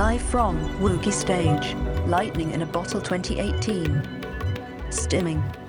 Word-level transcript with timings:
Live 0.00 0.22
from 0.22 0.58
Woogie 0.78 1.12
Stage, 1.12 1.76
Lightning 2.06 2.52
in 2.52 2.62
a 2.62 2.66
Bottle 2.66 3.02
2018. 3.02 4.00
Stimming. 4.88 5.59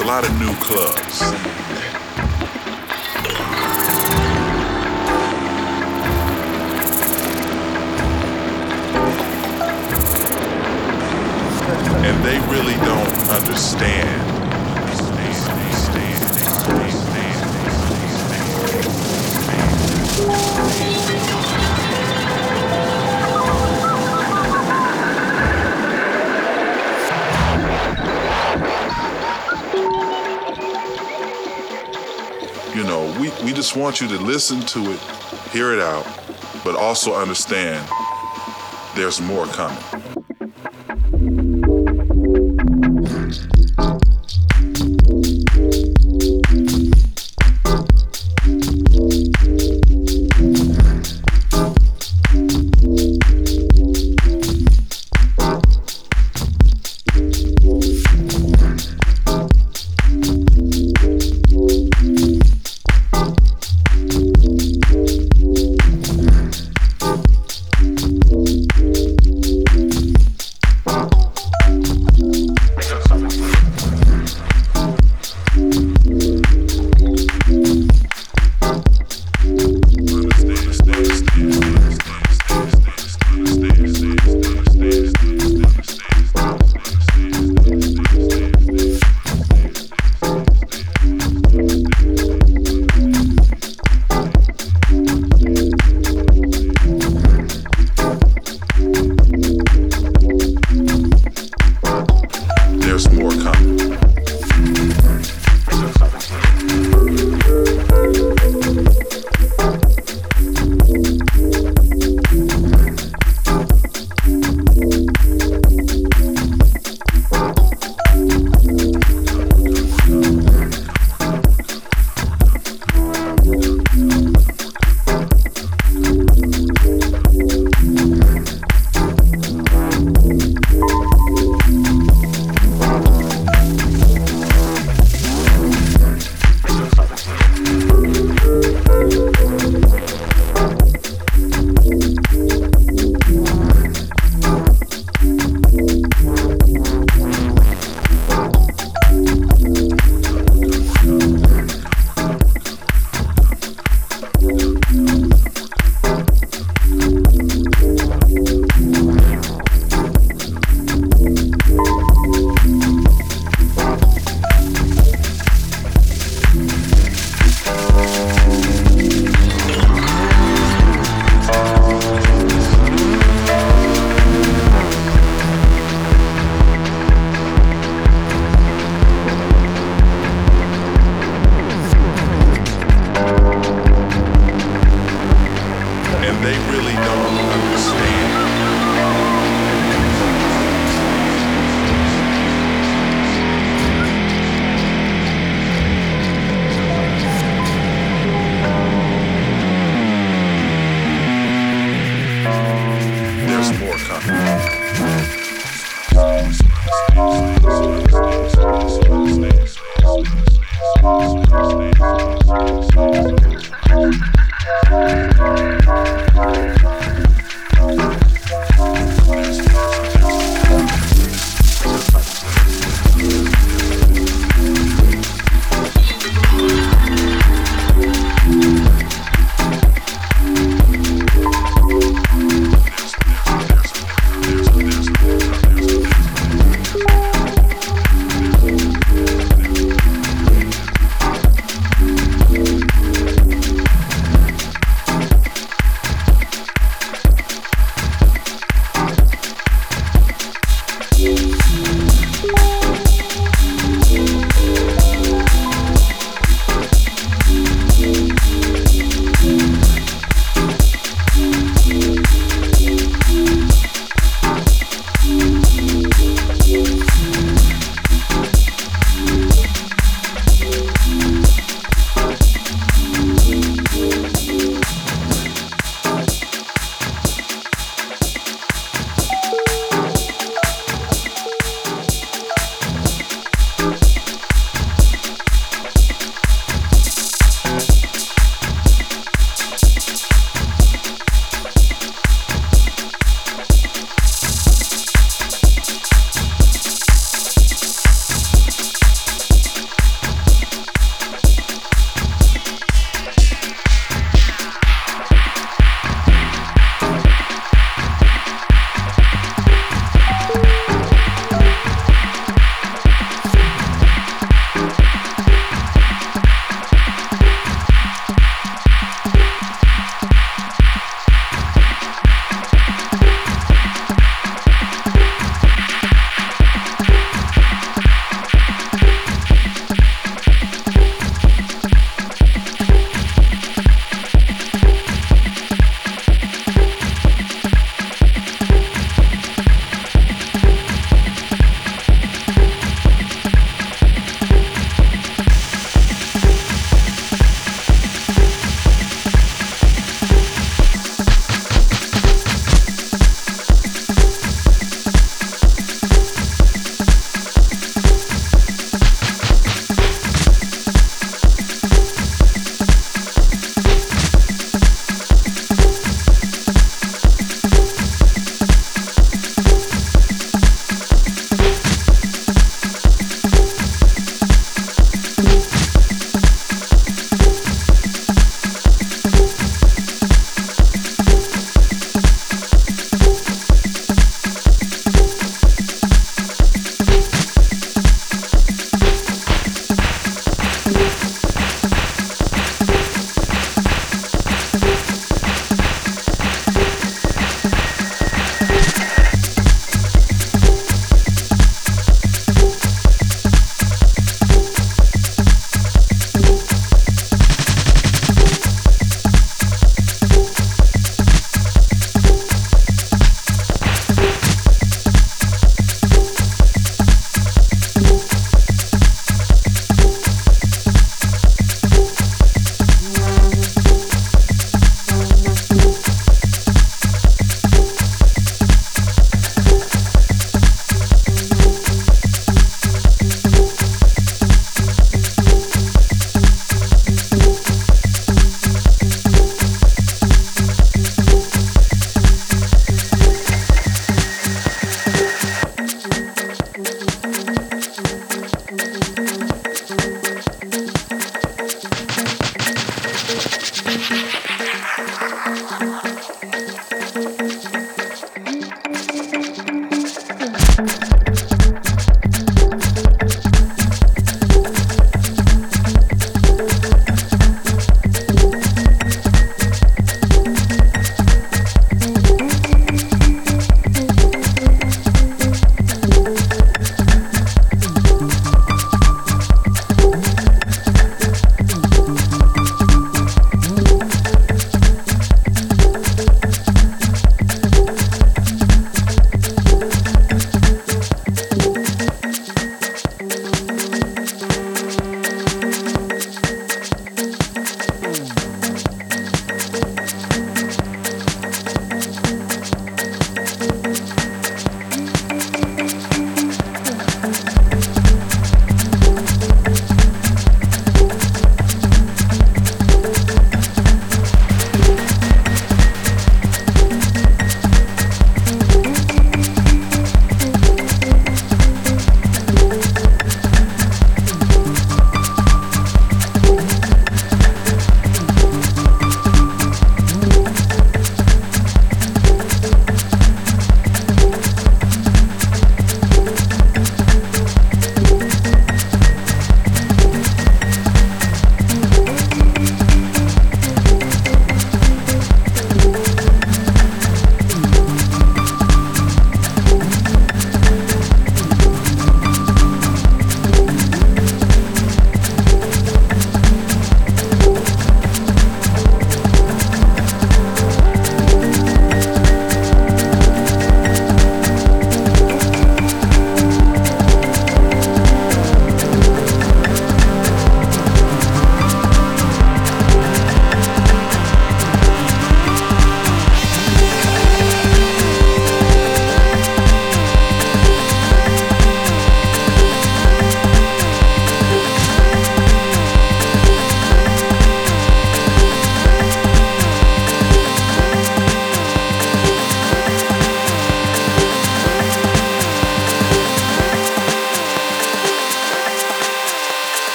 A 0.00 0.04
lot 0.04 0.28
of 0.28 0.38
new 0.38 0.54
clubs. 0.56 1.27
Want 33.88 34.02
you 34.02 34.08
to 34.08 34.22
listen 34.22 34.60
to 34.60 34.80
it, 34.92 35.00
hear 35.50 35.72
it 35.72 35.80
out, 35.80 36.04
but 36.62 36.76
also 36.76 37.14
understand 37.14 37.88
there's 38.94 39.18
more 39.18 39.46
coming. 39.46 40.07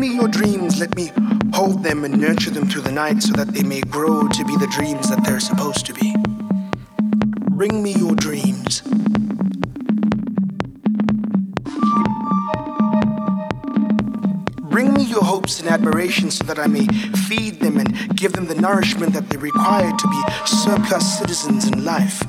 Bring 0.00 0.12
me 0.12 0.16
your 0.16 0.28
dreams. 0.28 0.80
Let 0.80 0.96
me 0.96 1.12
hold 1.52 1.82
them 1.82 2.06
and 2.06 2.18
nurture 2.18 2.48
them 2.48 2.66
through 2.66 2.80
the 2.80 2.90
night 2.90 3.22
so 3.22 3.34
that 3.34 3.48
they 3.48 3.62
may 3.62 3.82
grow 3.82 4.26
to 4.28 4.44
be 4.46 4.56
the 4.56 4.66
dreams 4.68 5.10
that 5.10 5.22
they're 5.24 5.40
supposed 5.40 5.84
to 5.84 5.92
be. 5.92 6.16
Bring 7.50 7.82
me 7.82 7.92
your 7.92 8.14
dreams. 8.14 8.80
Bring 14.70 14.94
me 14.94 15.02
your 15.02 15.22
hopes 15.22 15.60
and 15.60 15.68
admiration 15.68 16.30
so 16.30 16.44
that 16.44 16.58
I 16.58 16.66
may 16.66 16.86
feed 17.28 17.60
them 17.60 17.76
and 17.76 18.16
give 18.16 18.32
them 18.32 18.46
the 18.46 18.54
nourishment 18.54 19.12
that 19.12 19.28
they 19.28 19.36
require 19.36 19.90
to 19.94 20.08
be 20.08 20.22
surplus 20.46 21.18
citizens 21.18 21.68
in 21.68 21.84
life. 21.84 22.22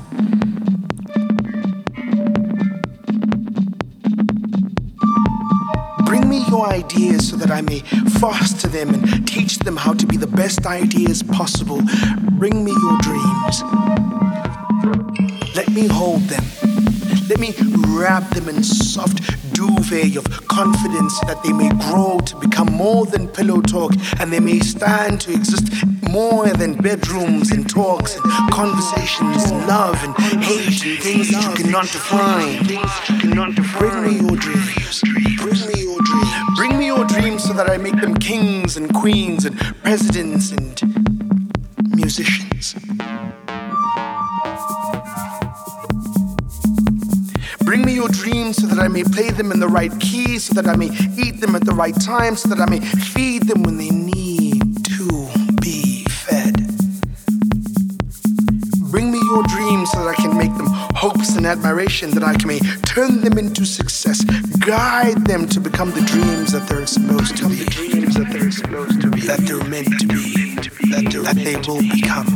Your 6.52 6.68
ideas 6.68 7.30
so 7.30 7.36
that 7.36 7.50
I 7.50 7.62
may 7.62 7.78
foster 8.20 8.68
them 8.68 8.92
and 8.92 9.26
teach 9.26 9.58
them 9.60 9.74
how 9.74 9.94
to 9.94 10.06
be 10.06 10.18
the 10.18 10.26
best 10.26 10.66
ideas 10.66 11.22
possible. 11.22 11.80
Bring 12.32 12.62
me 12.62 12.72
your 12.72 12.98
dreams. 12.98 13.62
Let 15.56 15.70
me 15.70 15.86
hold 15.86 16.20
them. 16.28 16.44
Let 17.30 17.40
me 17.40 17.54
wrap 17.96 18.28
them 18.34 18.50
in 18.50 18.62
soft 18.62 19.22
duvet 19.54 20.16
of 20.16 20.26
confidence 20.48 21.18
that 21.20 21.42
they 21.42 21.54
may 21.54 21.70
grow 21.70 22.18
to 22.18 22.36
become 22.36 22.70
more 22.70 23.06
than 23.06 23.28
pillow 23.28 23.62
talk 23.62 23.92
and 24.20 24.30
they 24.30 24.40
may 24.40 24.58
stand 24.58 25.22
to 25.22 25.32
exist 25.32 25.72
more 26.10 26.50
than 26.50 26.74
bedrooms 26.74 27.50
and 27.50 27.66
talks 27.66 28.16
and 28.16 28.52
conversations 28.52 29.50
and 29.50 29.66
love 29.66 29.96
and 30.04 30.14
hate 30.44 30.84
and 30.84 31.00
things 31.00 31.30
that 31.30 31.42
you 31.44 31.64
cannot 31.64 31.86
define. 31.86 32.62
Bring 33.78 34.02
me 34.04 34.20
your 34.20 34.36
dreams. 34.36 35.31
That 37.64 37.70
I 37.70 37.76
make 37.76 38.00
them 38.00 38.16
kings 38.16 38.76
and 38.76 38.92
queens 38.92 39.44
and 39.44 39.56
presidents 39.84 40.50
and 40.50 40.82
musicians. 41.94 42.74
Bring 47.60 47.84
me 47.84 47.94
your 47.94 48.08
dreams 48.08 48.56
so 48.56 48.66
that 48.66 48.80
I 48.80 48.88
may 48.88 49.04
play 49.04 49.30
them 49.30 49.52
in 49.52 49.60
the 49.60 49.68
right 49.68 49.92
key, 50.00 50.40
so 50.40 50.54
that 50.54 50.66
I 50.66 50.74
may 50.74 50.90
eat 51.16 51.40
them 51.40 51.54
at 51.54 51.64
the 51.64 51.72
right 51.72 51.94
time, 52.00 52.34
so 52.34 52.48
that 52.48 52.58
I 52.58 52.68
may 52.68 52.80
feed 52.80 53.44
them 53.44 53.62
when 53.62 53.78
they 53.78 53.90
need 53.90 54.84
to 54.96 55.28
be 55.60 56.04
fed. 56.08 56.56
Bring 58.90 59.12
me 59.12 59.20
your 59.22 59.44
dreams 59.44 59.92
so 59.92 60.02
that 60.02 60.08
I 60.08 60.20
can 60.20 60.36
make 60.36 60.54
them 60.56 60.66
hopes 60.96 61.36
and 61.36 61.46
admiration, 61.46 62.10
that 62.10 62.24
I 62.24 62.34
may 62.44 62.58
turn 62.84 63.20
them 63.20 63.38
into 63.38 63.64
success, 63.64 64.24
guide 64.66 65.26
them 65.26 65.48
to 65.48 65.60
become 65.60 65.90
the 65.90 66.00
dreams 66.02 66.52
that 66.52 66.68
they're 66.68 66.86
supposed 66.86 67.36
to 67.36 67.48
be, 67.48 67.56
the 67.56 67.64
dreams 67.70 68.14
that 68.14 68.30
they're 68.30 68.50
supposed 68.50 69.00
to 69.00 69.10
be, 69.10 69.20
that 69.22 69.40
they're 69.40 69.64
meant 69.64 69.88
to 69.98 70.06
be, 70.06 70.54
that, 70.90 71.10
that 71.24 71.34
they 71.34 71.56
will 71.66 71.82
become, 71.82 72.26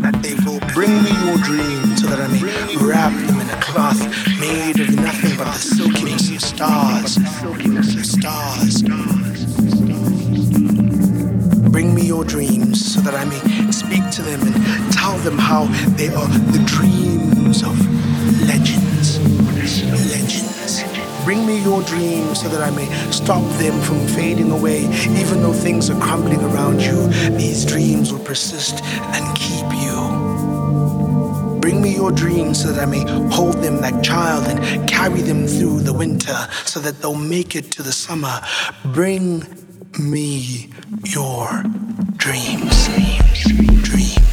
that 0.00 0.22
they 0.22 0.34
will 0.46 0.60
bring 0.72 0.90
me 1.02 1.12
your 1.26 1.36
dreams 1.44 2.00
so 2.00 2.08
that 2.08 2.18
I 2.18 2.28
may 2.28 2.40
wrap 2.80 3.12
them 3.26 3.40
in 3.40 3.50
a 3.50 3.60
cloth 3.60 4.00
made 4.40 4.80
of 4.80 4.94
nothing 4.96 5.36
but 5.36 5.52
the 5.52 5.58
silkiness 5.58 6.30
of 6.30 6.40
stars, 6.40 7.14
silkiness 7.40 7.94
of 7.94 8.06
stars. 8.06 8.82
Bring 11.70 11.94
me 11.94 12.06
your 12.06 12.24
dreams 12.24 12.94
so 12.94 13.00
that 13.02 13.14
I 13.14 13.24
may 13.26 13.70
speak 13.70 14.08
to 14.12 14.22
them 14.22 14.40
and 14.40 14.92
tell 14.94 15.18
them 15.18 15.36
how 15.36 15.66
they 15.96 16.08
are 16.08 16.28
the 16.28 16.64
dreams 16.64 17.62
of 17.62 17.76
Bring 21.26 21.44
me 21.44 21.60
your 21.60 21.82
dreams 21.82 22.42
so 22.42 22.48
that 22.50 22.62
I 22.62 22.70
may 22.70 22.86
stop 23.10 23.42
them 23.58 23.80
from 23.82 23.98
fading 24.14 24.52
away. 24.52 24.84
Even 25.18 25.42
though 25.42 25.52
things 25.52 25.90
are 25.90 26.00
crumbling 26.00 26.40
around 26.40 26.80
you, 26.80 27.08
these 27.36 27.64
dreams 27.64 28.12
will 28.12 28.24
persist 28.24 28.80
and 28.84 29.36
keep 29.36 29.66
you. 29.74 31.58
Bring 31.60 31.82
me 31.82 31.96
your 31.96 32.12
dreams 32.12 32.62
so 32.62 32.70
that 32.70 32.80
I 32.80 32.86
may 32.86 33.00
hold 33.34 33.56
them 33.56 33.80
like 33.80 34.04
child 34.04 34.46
and 34.46 34.88
carry 34.88 35.20
them 35.20 35.48
through 35.48 35.80
the 35.80 35.92
winter 35.92 36.46
so 36.64 36.78
that 36.78 37.02
they'll 37.02 37.16
make 37.16 37.56
it 37.56 37.72
to 37.72 37.82
the 37.82 37.90
summer. 37.90 38.40
Bring 38.84 39.44
me 39.98 40.70
your 41.02 41.64
dreams. 42.18 42.86
Dreams. 42.86 43.82
Dreams. 43.82 44.25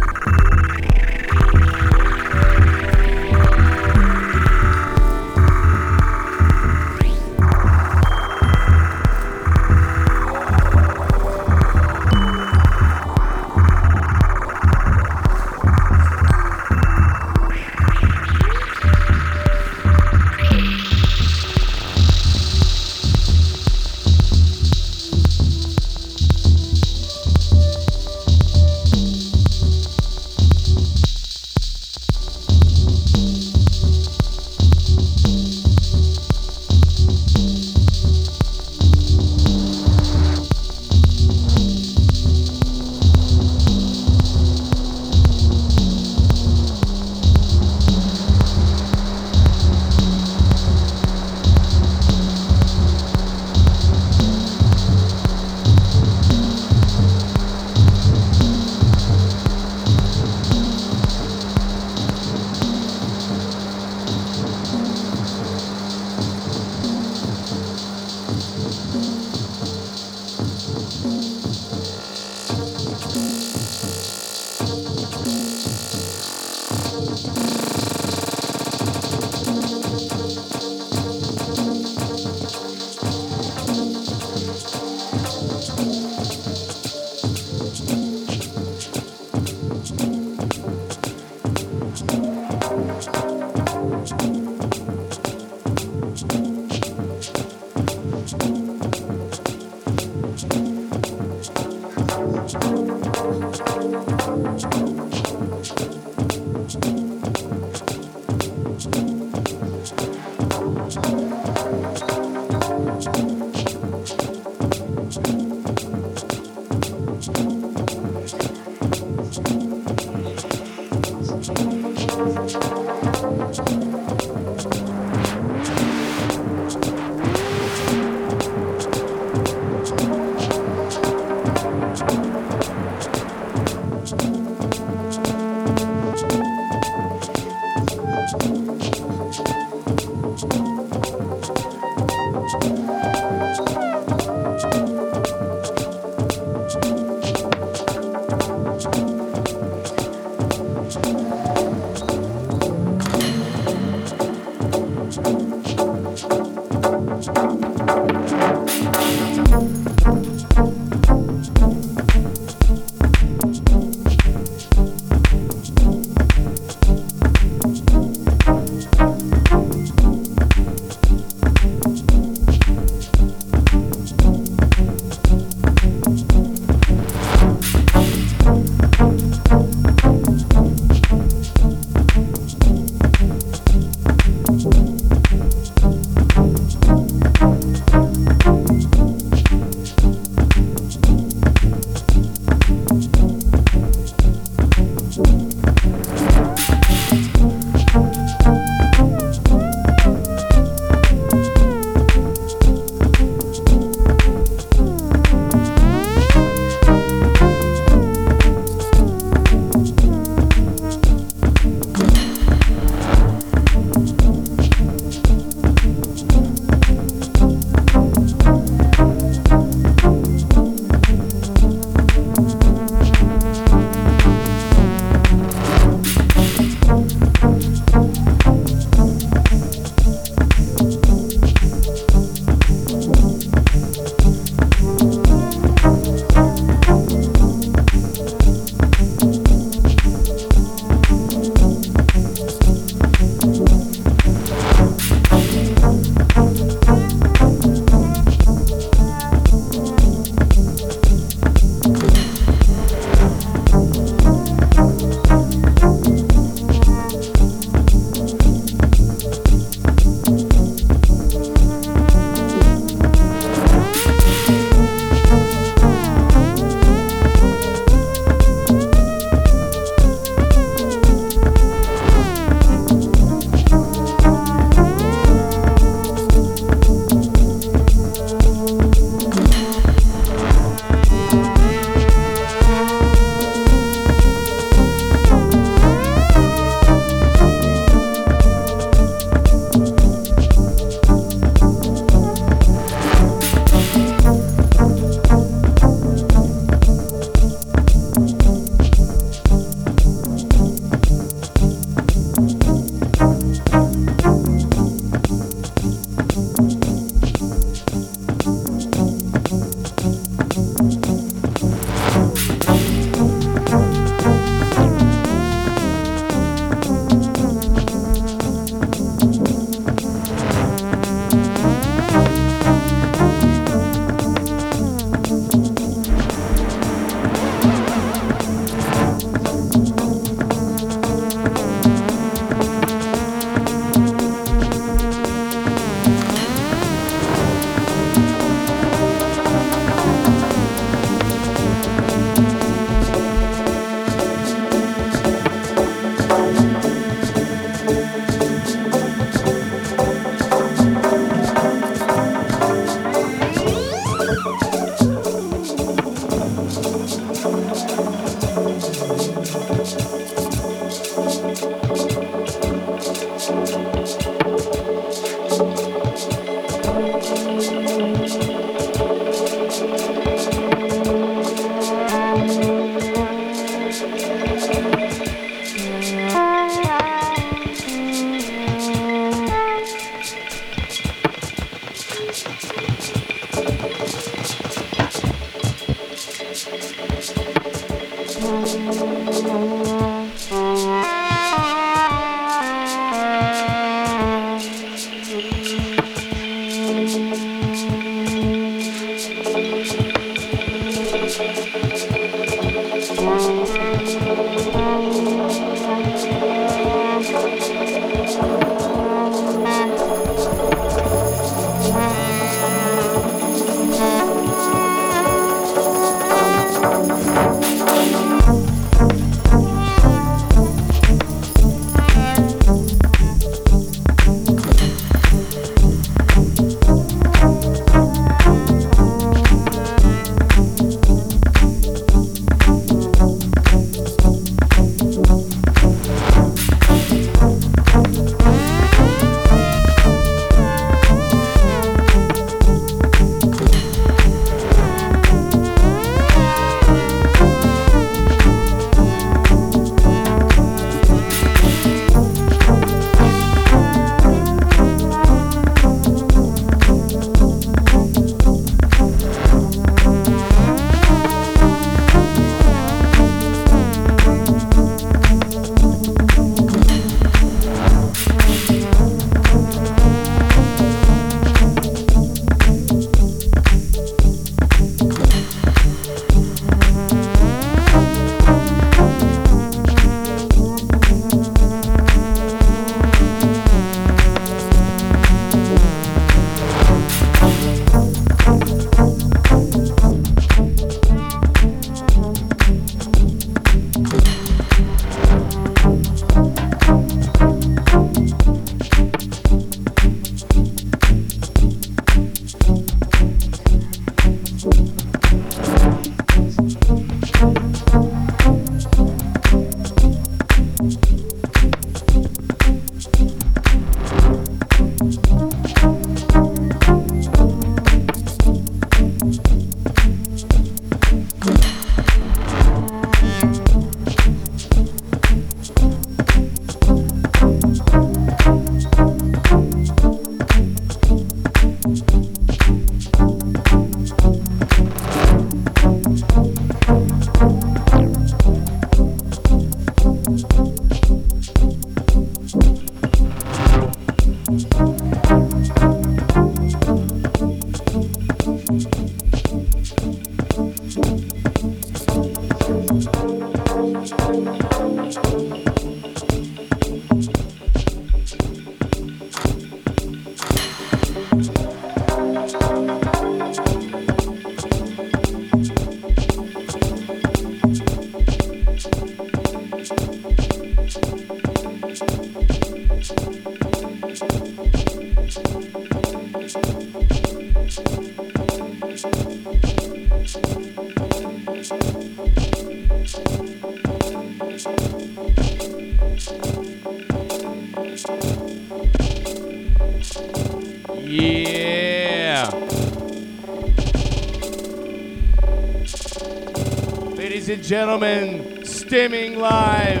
Gentlemen, 597.66 598.60
stimming 598.62 599.36
live. 599.38 600.00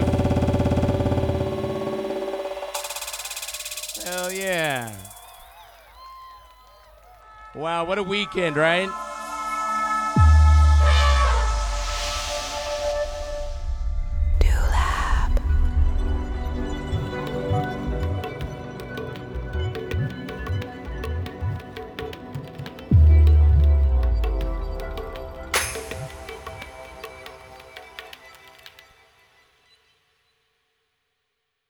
Hell 4.04 4.30
yeah. 4.32 4.94
Wow, 7.56 7.84
what 7.84 7.98
a 7.98 8.04
weekend, 8.04 8.56
right? 8.56 8.88